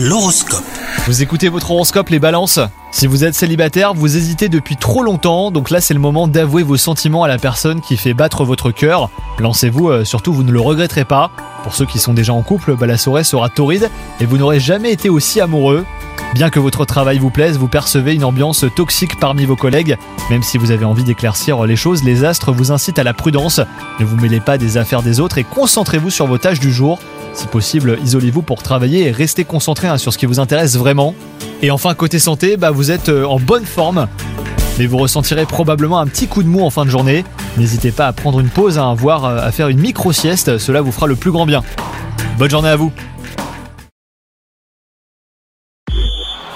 [0.00, 0.62] L'horoscope.
[1.08, 2.60] Vous écoutez votre horoscope les balances?
[2.92, 6.62] Si vous êtes célibataire, vous hésitez depuis trop longtemps, donc là c'est le moment d'avouer
[6.62, 9.10] vos sentiments à la personne qui fait battre votre cœur.
[9.40, 11.32] Lancez-vous, euh, surtout vous ne le regretterez pas.
[11.64, 13.90] Pour ceux qui sont déjà en couple, bah, la soirée sera torride
[14.20, 15.84] et vous n'aurez jamais été aussi amoureux.
[16.32, 19.96] Bien que votre travail vous plaise, vous percevez une ambiance toxique parmi vos collègues.
[20.30, 23.60] Même si vous avez envie d'éclaircir les choses, les astres vous incitent à la prudence.
[23.98, 27.00] Ne vous mêlez pas des affaires des autres et concentrez-vous sur vos tâches du jour.
[27.38, 31.14] Si possible, isolez-vous pour travailler et restez concentré hein, sur ce qui vous intéresse vraiment.
[31.62, 34.08] Et enfin, côté santé, bah, vous êtes euh, en bonne forme.
[34.76, 37.24] Mais vous ressentirez probablement un petit coup de mou en fin de journée.
[37.56, 40.90] N'hésitez pas à prendre une pause, hein, voire euh, à faire une micro-sieste, cela vous
[40.90, 41.62] fera le plus grand bien.
[42.38, 42.90] Bonne journée à vous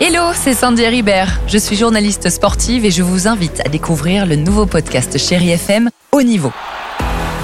[0.00, 1.40] Hello, c'est Sandy Ribert.
[1.48, 5.90] Je suis journaliste sportive et je vous invite à découvrir le nouveau podcast Chéri FM
[6.12, 6.52] Haut Niveau.